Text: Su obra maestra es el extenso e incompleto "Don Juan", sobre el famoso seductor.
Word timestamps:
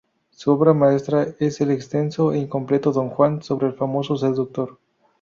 Su 0.31 0.49
obra 0.53 0.73
maestra 0.73 1.35
es 1.39 1.61
el 1.61 1.69
extenso 1.69 2.33
e 2.33 2.39
incompleto 2.39 2.91
"Don 2.91 3.09
Juan", 3.09 3.43
sobre 3.43 3.67
el 3.67 3.73
famoso 3.75 4.17
seductor. 4.17 4.79